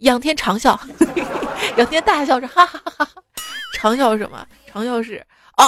[0.00, 0.78] 仰天长笑。
[1.76, 3.22] 仰天大笑着哈哈哈哈，
[3.74, 4.46] 长笑什么？
[4.66, 5.24] 长笑是
[5.56, 5.64] 啊，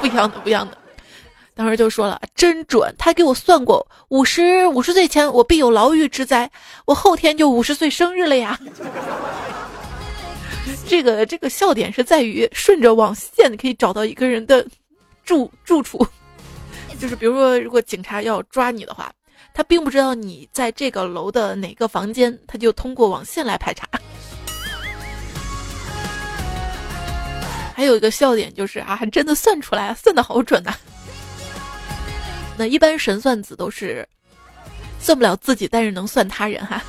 [0.00, 0.76] 不一样的，不一样的。
[1.54, 6.50] 当时就说了，真准，他给我算过，五十五十岁前我必有牢狱之灾，
[6.86, 8.58] 我后天就五十岁生日了呀。
[10.86, 14.66] 这个这个笑点是在于顺着网线可以找到一个人的
[15.24, 16.06] 住住处，
[16.98, 19.12] 就是比如说，如果警察要抓你的话，
[19.52, 23.86] 他并不知道你在这个楼的哪个房间，他就通过网线来排查。
[27.80, 30.70] 还有一个笑点就是啊，还真的算出来，算的好准呐。
[32.58, 34.06] 那一般神算子都是
[35.00, 36.82] 算不了自己，但是能算他人哈。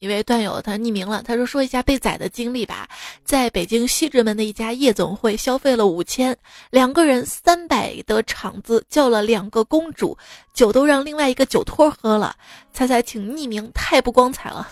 [0.00, 2.88] 一位段友他匿名了，他说说一下被宰的经历吧。
[3.22, 6.34] 在北京西直门的一家夜总会消费了五千，
[6.70, 10.16] 两个人三百的场子叫了两个公主，
[10.54, 12.34] 酒都让另外一个酒托喝了。
[12.72, 14.66] 猜猜，请匿名，太不光彩了。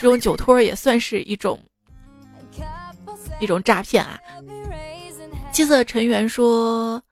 [0.00, 1.58] 这种酒托也算是一种
[3.40, 4.20] 一种诈骗啊。
[5.50, 7.02] 七色尘缘说。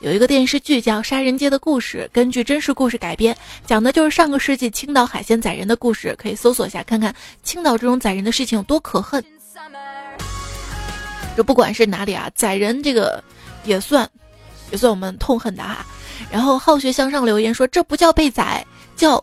[0.00, 6.14] 有一个电视剧叫《杀人街的故事》，根据真实故事改编，讲的就是上个世纪青岛海鲜宰人的故事。
[6.16, 9.24] 可以搜索一下看看青岛这种宰人的事情有多可恨。
[11.36, 13.22] 这不管是哪里啊，宰人这个
[13.64, 14.08] 也算，
[14.70, 15.84] 也算我们痛恨的哈。
[16.30, 19.22] 然后好学向上留言说，这不叫被宰，叫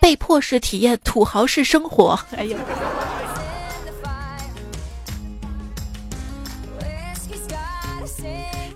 [0.00, 2.18] 被迫式体验土豪式生活。
[2.36, 2.58] 哎呦。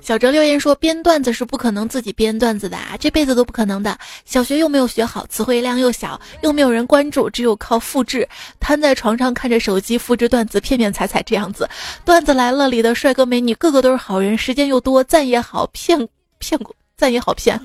[0.08, 3.98] 小哲留言说：“编段子是不可能自己编段子的啊，这辈子都不可能的。
[4.24, 8.26] 小学又没有学好，词汇量又小，又没有人关注，只有靠复制。
[8.58, 11.68] 瘫在床上看着手机复制段子，骗骗彩彩这样子。
[12.06, 17.60] 段子来了里的帅哥美女个个都是好人，时间又多，赞也好骗，骗过赞也好骗。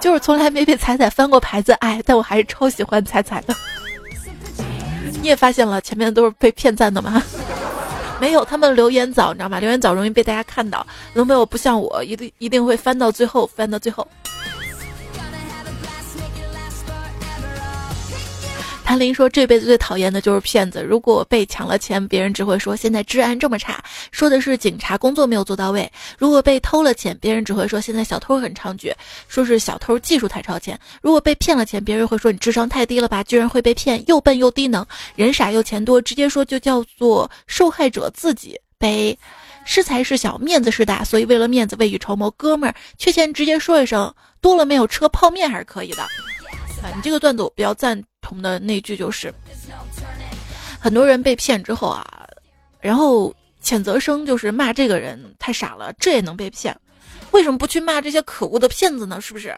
[0.00, 3.56] 就是从来没被彩彩翻过牌子，哎，但我还是超喜欢彩彩的。
[5.22, 7.22] 你也发现了，前面都是被骗赞的吗？
[8.22, 9.58] 没有，他们留言早，你知道吗？
[9.58, 10.86] 留言早容易被大家看到。
[11.14, 14.06] 有没有不像我，一定一定会翻到最后，翻到最后。
[18.92, 20.82] 谭林说：“这辈子最讨厌的就是骗子。
[20.82, 28.92] 如果被抢了钱，别人只会说现在治安这么差，说的是警察工作没有做到位；如果被偷了钱，别人只会说现在小偷很猖獗，
[29.28, 34.84] 说是小偷技术太超前；如果被骗了钱，别人会说你智商太低了吧，居然会被骗，又笨又低能，
[35.16, 39.18] 人傻又钱多，直接说就叫做受害者自己背。
[39.64, 46.02] 是财是小，面子是大，所以为了面子未雨绸缪，哥们儿缺钱直接说一声，多了没有车泡面还是可以的。
[46.02, 49.34] 啊，你这个段子我比较赞。”同的那句就是，
[50.80, 52.26] 很多人被骗之后啊，
[52.80, 56.74] 然后谴责声就是骂这个人太傻了，这也能被骗？
[57.32, 59.20] 为什么不去骂这些可恶的骗子呢？
[59.20, 59.54] 是不是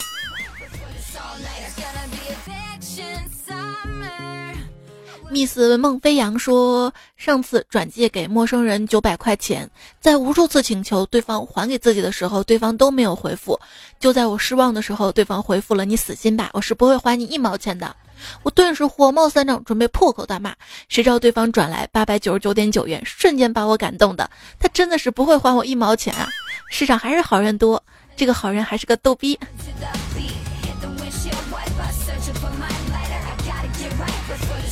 [5.30, 9.68] ？Miss 孟飞扬说，上次转借给陌生人九百块钱，
[10.00, 13.58] 在无数次请求对方还给自己的时候，对方都没有回复。
[13.98, 17.94] 就在我失望的时候，对方回复了：“你死心吧，我是不会还你一毛钱的。”
[18.42, 20.54] 我顿时火冒三丈，准备破口大骂。
[20.88, 24.28] 谁知道对方转来八百九十九点九元，瞬间把我感动的。
[24.58, 26.28] 他真的是不会还我一毛钱啊！
[26.70, 27.82] 世上还是好人多，
[28.16, 29.38] 这个好人还是个逗逼。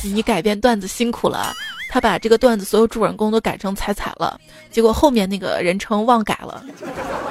[0.03, 1.53] 你改编段子辛苦了，
[1.89, 4.37] 他把这个段子所有主人公都改成彩彩了，
[4.69, 6.63] 结果后面那个人称忘改了。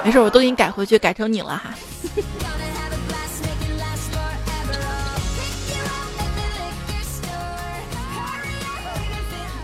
[0.02, 1.74] 没事，我都给你改回去，改成你了哈。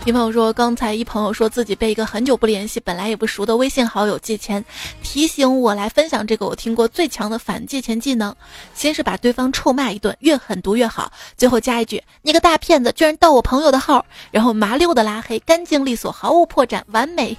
[0.05, 4.63] 一朋友说，刚才一朋友说自己被一个很久不联系、本来也不熟的微信好友借钱，
[5.03, 8.33] 提醒我来分享这个我听过最强的反借钱技能。
[8.73, 17.37] 先是把对方臭骂一顿，越狠毒越好，最后加一句：“你个大骗子，居然盗我朋友的号！”然后麻溜的拉黑，干净利索，毫无破绽，完美。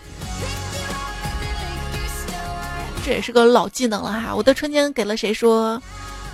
[3.04, 4.34] 这也是个老技能了哈。
[4.34, 5.82] 我的春天给了谁说？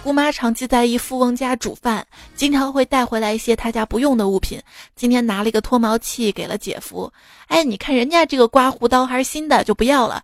[0.06, 4.62] 姑妈长期在一富翁家煮饭，经常会带回来一些他家不用的物品。
[4.94, 7.12] 今天拿了一个脱毛器给了姐夫，
[7.48, 10.22] 哎，你看人家这个刮胡刀还是新的，就不要了。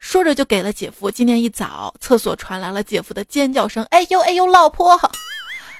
[0.00, 1.08] 说着就给了姐夫。
[1.08, 5.00] 今天一早，厕所传来了姐夫的尖叫声：“哎呦哎呦，老婆！”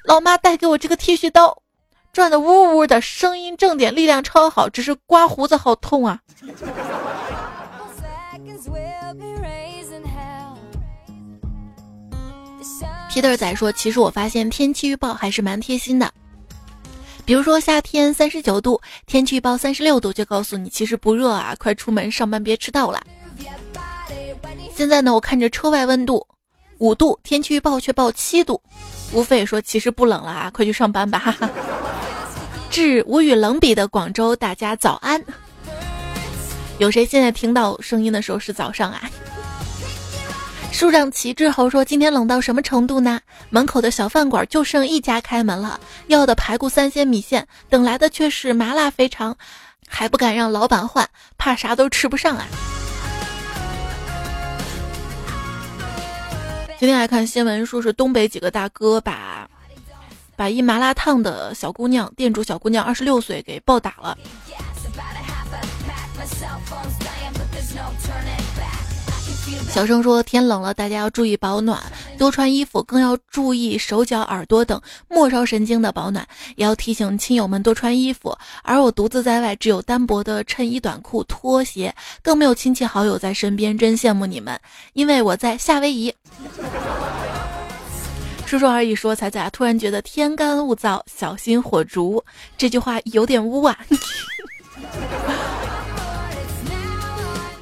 [0.06, 1.60] 老妈带给我这个剃须刀，
[2.12, 6.20] 转的呜呜的，声音正点，力量超好，只是刮胡子好痛啊。
[13.10, 16.08] 皮特仔说：“其实我发现天气预报还是蛮贴心的，
[17.24, 23.02] 比如说夏天三十九度，天气预报三十六度就告诉你其实不热啊，快出门上班别迟到了。
[24.76, 26.24] 现在呢，我看着车外温度
[26.78, 28.62] 五度，天气预报却报七度，
[29.12, 31.50] 无非说其实不冷了啊，快去上班吧。”哈哈。
[32.70, 35.20] 致无与伦比的广州，大家早安。
[36.78, 39.10] 有谁现在听到声音的时候是早上啊？
[40.72, 43.20] 树上旗帜猴说：“今天冷到什么程度呢？
[43.50, 49.36] 门口的小饭馆就剩一家开门了，要的排骨三鲜米线，等来的却是麻辣肥肠，
[49.86, 51.06] 还不敢让老板换，
[51.36, 52.46] 怕啥都吃不上啊。”
[56.78, 59.46] 今天来看新闻，说是东北几个大哥把
[60.34, 64.16] 把一麻辣烫的小姑娘，店主小姑娘二十六岁给暴打了。
[69.72, 71.80] 小声说：“天冷了，大家要注意保暖，
[72.18, 76.26] 多穿衣服，更要注意手脚、耳朵等末梢神经的保暖。
[76.56, 78.36] 也要提醒亲友们多穿衣服。
[78.64, 84.60] 而我独自在外，只有单薄的衬衣、短裤、拖鞋，更没有亲戚好友在身边，真羡慕你们，
[84.92, 86.12] 因为我在夏威夷。”
[88.44, 92.22] 叔叔而已，说彩彩突然觉得天干物燥，小心火烛。
[92.58, 93.78] 这句话有点污啊。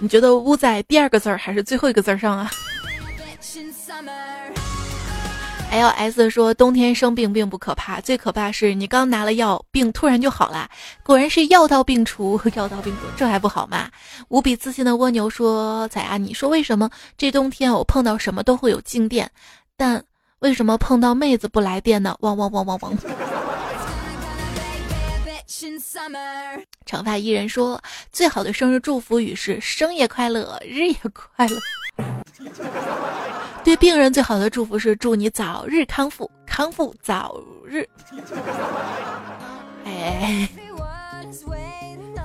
[0.00, 2.50] 你觉得污在第二个字儿还是最后一个字儿上啊
[5.70, 10.68] ？L S 说冬天生病并不可怕，最可怕是你刚拿了药，病突然就好了。
[11.02, 13.90] 果然是药到病除，药到病除，这还不好吗？
[14.28, 19.30] 无比自信的蜗牛说：“仔啊，你说为什么这冬天我碰到什么都会有静电，
[19.76, 20.02] 但
[20.38, 23.27] 为什么碰到妹子不来电呢？”汪汪汪汪汪。
[26.86, 27.80] 长发伊人说
[28.12, 31.58] ：“最好的生日祝福语是生也快乐，日也快乐。
[33.64, 37.86] 对病人最好的祝福是祝你早日康复，康复早日。
[39.84, 40.48] ”哎，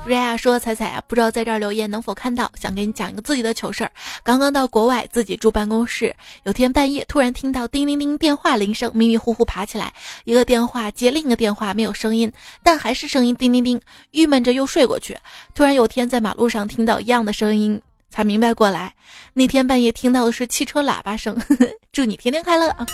[0.06, 2.52] 瑞亚说：“彩彩啊，不知道在这儿留言能否看到？
[2.60, 3.92] 想给你讲一个自己的糗事儿。
[4.22, 9.94] 刚刚到国外，自己住办公室，有天半夜突然听到叮铃铃电话铃声，迷迷糊糊爬起来，
[10.26, 12.30] 一个电话接另一个电话，没有声音，
[12.62, 13.80] 但还是声音叮叮叮，
[14.12, 15.18] 郁闷着又睡过去。
[15.56, 18.94] 突然有天在马路上听到一样的声音，才明白过来，
[19.32, 21.34] 那天半夜听到的是汽车喇叭声。
[21.48, 22.86] 呵呵祝你天天快乐啊！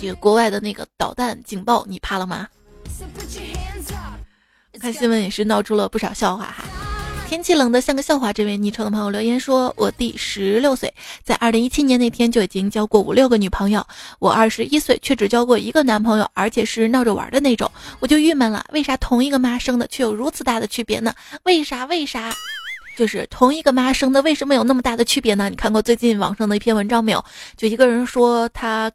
[0.00, 2.46] 这个国外的那个导弹警报，你怕了吗？”
[4.80, 6.64] 看新闻也是闹出了不少笑话哈。
[7.28, 13.86] 天气冷的像个笑话，这位昵称的朋友留言说：“我弟十六岁，在二零一七年那天就已经交过五六个女朋友，
[14.18, 17.70] 我二十一岁却只交过一个男朋友，而且是闹着玩的那种，
[18.00, 18.64] 我就郁闷了。
[18.72, 21.14] 为啥同一个妈生的却有如此大的区别呢？
[21.44, 21.84] 为啥？
[21.84, 22.34] 为啥？
[22.96, 25.48] 就是同一个妈生的，为什么有那么大的区别呢？
[25.48, 27.24] 你看过最近网上的一篇文章没有？
[27.56, 28.90] 就一个人说他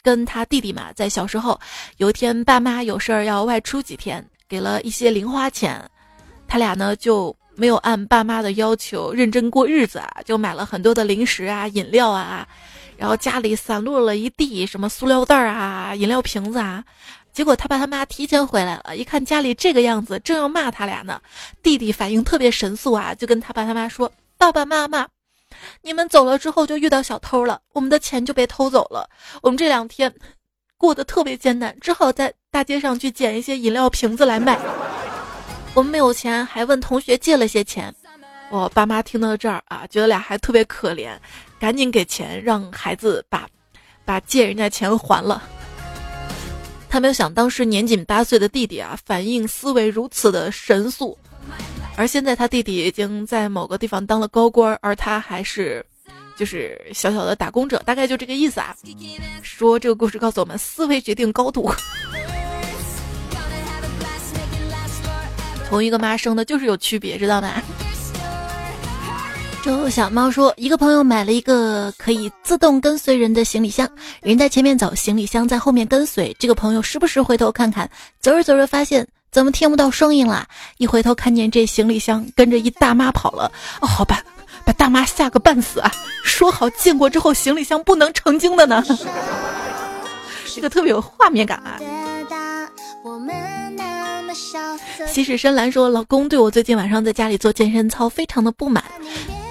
[0.00, 1.58] 跟他弟弟嘛，在小时候
[1.96, 5.80] 有一天爸妈有事儿要外出几天。”给了一些零花钱，
[6.48, 12.46] 他俩呢就没有按爸妈的要求认真过日子啊，就买了很多的零食啊、饮料啊，
[12.96, 16.84] 然后家里散落了一地什么塑料袋啊、饮料瓶子啊。
[17.32, 21.22] 结果他爸他妈提前回来了，一看家里这个样子，正要骂他俩呢。
[21.62, 25.06] 弟弟反应特别神速啊，就跟他爸他妈说：“爸爸妈妈，
[25.82, 29.08] 你们走了之后就遇到小偷了，我们的钱就被偷走了，
[29.42, 30.12] 我们这两天。”
[30.80, 34.58] 过得特别艰难，只好在大街上去捡一些饮料瓶子来卖。
[35.74, 37.94] 我们没有钱，还问同学借了些钱。
[38.50, 41.10] 我爸妈听到这儿啊，觉得俩还特别可怜，
[41.58, 43.46] 赶紧给钱让孩子把
[44.06, 45.42] 把借人家钱还了。
[46.88, 51.16] 他没有想当时年仅八岁的弟弟啊，反应思维如此的神速，
[51.94, 55.84] 而现在他弟弟已经在某个地方当了高官，而他还是。
[56.40, 58.74] 就是小小的打工者，大概就这个意思啊。
[59.42, 61.70] 说这个故事告诉我们，思维决定高度。
[65.68, 67.62] 同一个妈生的就是有区别，知道吗？
[69.62, 73.86] 周小猫说，一个朋友买了一个可以自动跟随人的行李箱，
[74.22, 76.34] 人在前面走，行李箱在后面跟随。
[76.38, 83.52] 这个朋友时不时回头看看，走着走着发现怎么听不到声音了，一回头看见这行李箱跟着一大妈跑了。
[83.82, 84.24] 哦，好吧。
[84.70, 85.90] 把大妈吓个半死啊！
[86.22, 88.84] 说好见过之后行李箱不能成精的呢，
[90.54, 91.76] 这个特别有画面感啊。
[95.06, 98.82] 西式深蓝说：“老公对我最近晚上在家里做健身操非常的不满。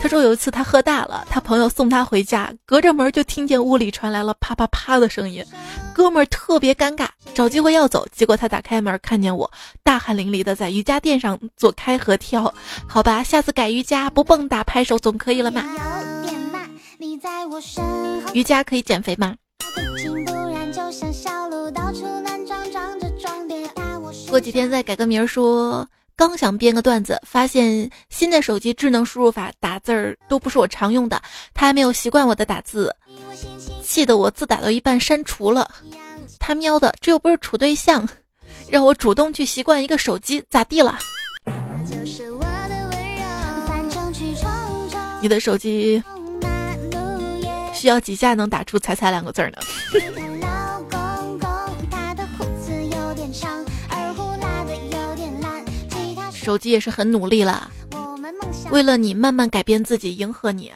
[0.02, 5.44] 他说有一次他喝大了，他朋友送他回家，隔着门就听见屋里传来了啪啪啪的声音，
[5.94, 9.52] 哥们儿特别尴尬，找机会要走，结果他打开门看见我
[9.84, 12.54] 大汗淋漓的在瑜伽垫上做开合跳。
[12.88, 15.64] 好吧，下次改瑜伽不蹦跶拍手总可以了嘛？
[18.34, 19.36] 瑜伽可以减肥吗？”
[24.40, 25.86] 过几天再改个名儿，说
[26.16, 31.22] 刚想编个段子，发现新的手机智能输入法打字儿都不是我常用的，
[31.54, 32.96] 他还没有习惯我的打字，
[33.84, 35.70] 气得我字打到一半删除了。
[36.40, 38.08] 他喵的，这又不是处对象，
[38.70, 40.98] 让我主动去习惯一个手机，咋地了？
[45.22, 46.02] 你的手机
[47.74, 49.58] 需要几下能打出“彩彩”两个字呢？
[56.50, 57.70] 手机也是很努力了，
[58.72, 60.72] 为了你慢慢改变自己，迎合你。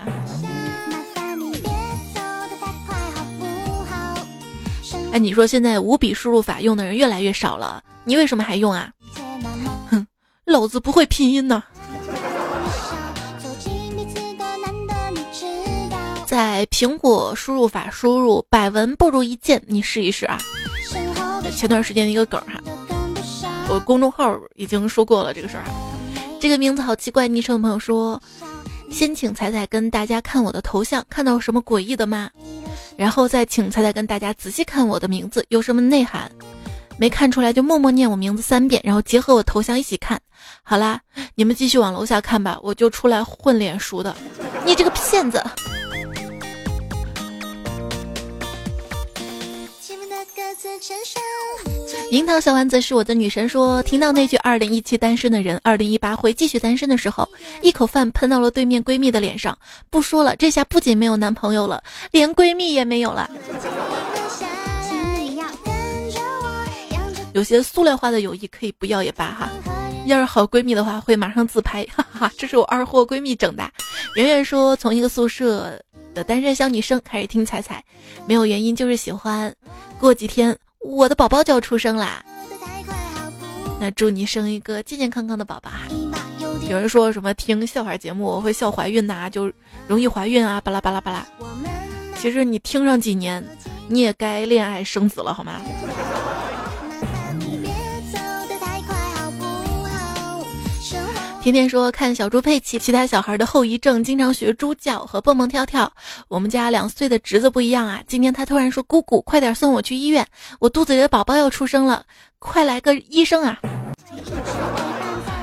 [5.11, 8.91] 哎，你说现在五笔输入法用的人越来越少了，你为什么还用啊？
[9.89, 10.05] 哼，
[10.45, 11.63] 老子不会拼音呢。
[16.27, 20.37] 在苹果输入法输入“百闻不如一见”，你试一试啊。
[21.55, 22.61] 前段时间的一个梗哈。
[23.69, 25.63] 我公众号已经说过了这个事儿，
[26.39, 27.27] 这个名字好奇怪。
[27.27, 28.21] 昵称朋友说
[28.91, 32.29] ：“先请彩彩跟大家看我的头像，看到什么诡异的吗？
[32.95, 36.29] 然后再请彩彩跟大家仔细看我的名字，有什么内涵？
[36.99, 40.19] 没看出来就默默念我名字三遍，然后结合我头像一起看。
[40.61, 41.01] 好啦，
[41.33, 44.15] 你们继续往楼下看吧，我就出来混脸熟的。
[44.65, 45.43] 你这个骗子！”
[52.09, 57.27] 樱桃小丸子是我的女神，说听到那句“二零一七单身的人，二零一八会继续单身”的时候，
[57.61, 59.57] 一口饭喷到了对面闺蜜的脸上。
[59.89, 63.29] 不说了，这下不仅没有男朋友了，连闺蜜也没有了。
[67.33, 69.49] 有些塑料化的友谊可以不要也罢哈。
[70.05, 73.69] 要是好闺蜜的话，会马上自拍， 哈哈，这是我二货闺蜜整的。
[74.15, 75.81] 圆圆说，从一个宿舍
[76.13, 77.83] 的单身小女生开始听彩彩，
[78.27, 79.53] 没有原因，就是喜欢。
[80.03, 80.53] 过几天。
[80.81, 82.21] 我的宝宝就要出生啦，
[83.79, 85.87] 那祝你生一个健健康康的宝宝哈。
[86.69, 89.49] 有人说什么听笑话节目我会笑怀孕呐，就
[89.87, 91.25] 容易怀孕啊，巴拉巴拉巴拉。
[92.17, 93.41] 其实你听上几年，
[93.87, 95.61] 你也该恋爱生子了好吗？
[101.43, 105.91] 天天说看小猪佩奇，其他小孩的后遗症经常学猪叫和蹦蹦跳跳。
[106.29, 110.25] 我们家两岁的侄子不一样啊，今天他突然说：“姑姑，快点送我去医院，
[110.61, 112.05] 我肚子里的宝宝要出生了，
[112.39, 113.59] 快来个医生啊！”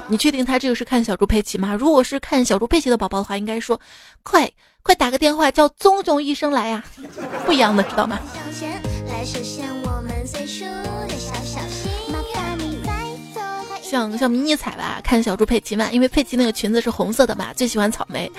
[0.09, 1.75] 你确定他这个是看小猪佩奇吗？
[1.75, 3.79] 如果是看小猪佩奇的宝宝的话，应该说
[4.25, 4.51] ：“快
[4.83, 6.83] 快打个电话叫棕熊医生来呀！”
[7.45, 8.19] 不一样的，知道吗？
[9.07, 10.00] 来实现我
[13.91, 18.31] 像像迷你彩吧，看小猪佩奇嘛，因为佩奇那个裙子是红色的嘛，最喜欢草莓。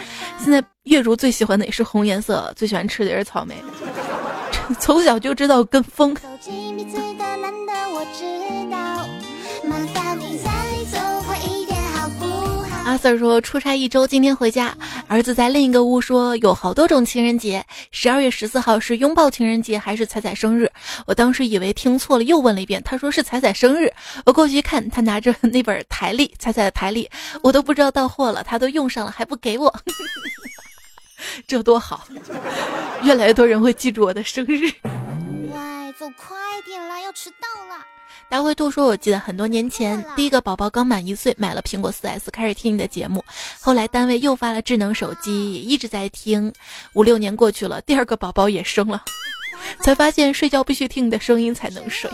[0.41, 3.55] 现在月如最喜欢的也是红颜色，最喜欢吃的也是草莓。
[4.79, 6.15] 从小就知道跟风。
[12.83, 14.75] 阿 Sir 说出差一周，今天回家，
[15.07, 20.69] 儿子在另一个屋说有好多种情人节，十二月十四号是拥抱情人节还是彩彩生日？
[21.05, 23.91] 我当时以为听错了，又问了一遍，他说是彩彩生日。
[24.25, 27.07] 我过去一看，他拿着那本台历，彩彩的台历，
[27.43, 29.73] 我都不知道到货了，他都用上了还不给我，
[31.47, 32.07] 这多好，
[33.03, 34.65] 越来越多人会记住我的生日。
[34.83, 37.85] 喂，走快点啦，要迟到了。
[38.31, 43.21] 大灰兔说：“我记得很多年前，第一个宝宝刚满一岁，买了苹果四 S，开始听你的节目。
[43.59, 46.49] 后来单位又发了智能手机，也一直在听。
[46.93, 49.03] 五六年过去了，第二个宝宝也生了，
[49.81, 52.09] 才发现睡觉必须听你的声音才能睡。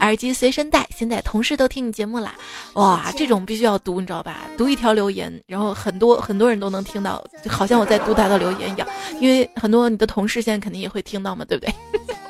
[0.00, 2.34] 耳机随身带，现在同事都听你节目啦。
[2.72, 4.40] 哇，这种必须要读，你知道吧？
[4.56, 8.88] 读一条留言，然后很多很多人都能听到，就好像我在读他的留言一样。
[9.20, 11.72] 因为很多你的同事现在肯定也会听到嘛，对不对？”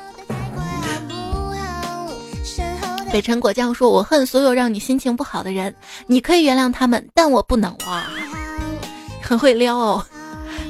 [3.11, 5.73] 北辰果酱说：“我恨所有让你心情不好的人，
[6.05, 8.03] 你可以原谅他们，但我不能哇。
[9.21, 10.05] ”很会撩哦。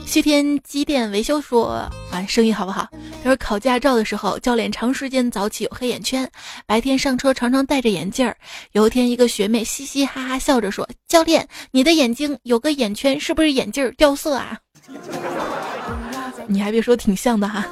[0.06, 2.88] 旭天机电维修说：“啊，生意好不好？”
[3.22, 6.28] 他说：“考驾照的时候，教练长时间早起，有黑眼圈，
[6.66, 8.36] 白天上车常常戴着眼镜儿。
[8.72, 14.58] 有一天，一个学妹嘻嘻哈哈笑着说：‘教练，你的眼睛有个眼圈，是不是眼镜儿掉色啊？’
[16.48, 17.68] 你还别说，挺像的哈。”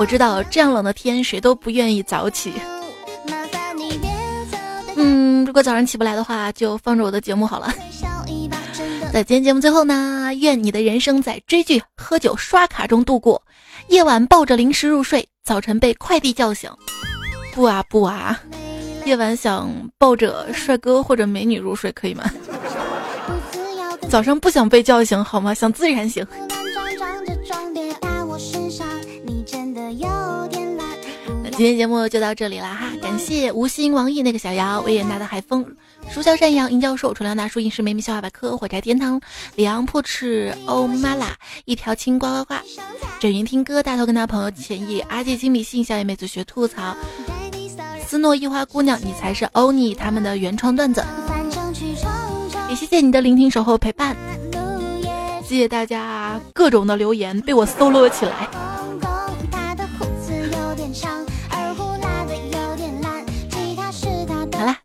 [0.00, 2.54] 我知道这样冷的天，谁都不愿意早起。
[4.96, 7.70] 嗯，如果早上起不来的话，就放着我的节目好了。
[9.12, 13.42] 在今天节目最后呢，愿你的人生在追剧、喝酒、刷卡中度过，
[13.88, 16.70] 夜晚抱着零食入睡，早晨被快递叫醒。
[17.52, 18.40] 不啊不啊，
[19.04, 22.24] 夜晚想抱着帅哥或者美女入睡可以吗？
[24.08, 25.52] 早上不想被叫醒好吗？
[25.52, 26.26] 想自然醒。
[29.90, 35.66] 今天节目就到这里了哈，感谢吴昕、王毅那个小姚、维也纳的海风、
[36.10, 39.20] 书香山羊、殷教授、纯良大叔、影视美美笑话百科、火柴天堂、
[39.56, 42.54] 里昂破翅、欧妈拉、一条青呱呱呱、
[43.18, 46.96] 整云听歌、大头跟他朋友浅意、阿姐金米信、小野妹子学吐槽、
[48.06, 51.04] 斯诺一花姑娘，你才是欧尼他们的原创段子。
[52.70, 54.16] 也谢谢你的聆听、守候、陪伴，
[55.44, 58.48] 谢谢大家各种的留言被我搜罗起来。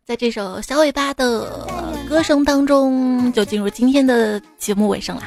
[0.06, 1.66] 在这首小尾巴的
[2.08, 5.22] 歌声当中，就进入今天的节目尾声了。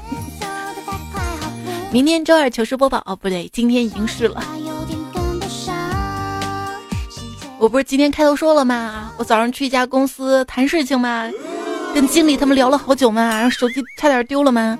[1.91, 4.41] 明天周二糗事播报哦，不对，今天已经是了。
[7.57, 9.11] 我不是今天开头说了吗？
[9.17, 11.29] 我早上去一家公司谈事情嘛，
[11.93, 14.79] 跟经理他们聊了好久嘛，然后手机差点丢了吗？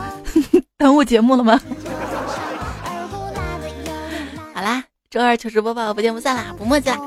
[0.78, 1.60] 耽误节目了吗？
[4.54, 6.98] 好啦，周二糗事播报不见不散啦，不墨迹啦。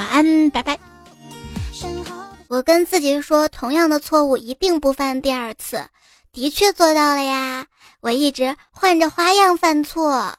[0.00, 0.78] 晚安，拜拜。
[2.48, 5.84] 我跟自己说，同样的错误一定不犯第二次，
[6.32, 7.66] 的确做到了呀。
[8.00, 10.36] 我一直换着花样犯错。